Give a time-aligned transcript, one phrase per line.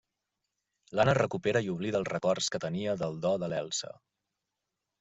[0.99, 3.93] L'Anna es recupera i oblida els records que tenia del do de l'Elsa.